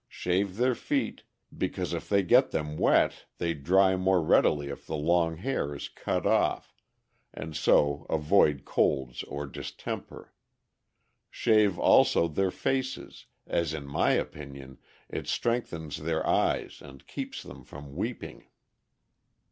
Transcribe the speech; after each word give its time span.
Shave 0.09 0.57
their 0.57 0.73
feet, 0.73 1.21
because 1.55 1.93
if 1.93 2.09
they 2.09 2.23
get 2.23 2.49
them 2.49 2.75
wet 2.75 3.25
they 3.37 3.53
dry 3.53 3.95
more 3.95 4.19
readily 4.19 4.69
if 4.69 4.87
the 4.87 4.95
long 4.97 5.37
hair 5.37 5.75
is 5.75 5.89
cut 5.89 6.25
off, 6.25 6.73
and 7.31 7.55
so 7.55 8.07
avoid 8.09 8.65
colds 8.65 9.21
or 9.21 9.45
distemper; 9.45 10.33
shave 11.29 11.77
also 11.77 12.27
their 12.27 12.49
faces, 12.49 13.27
as, 13.45 13.75
in 13.75 13.85
my 13.85 14.13
opinion, 14.13 14.79
it 15.07 15.27
strengthens 15.27 15.97
their 15.97 16.25
eyes 16.25 16.81
and 16.81 17.05
keeps 17.05 17.43
them 17.43 17.63
from 17.63 17.95
weeping. 17.95 18.45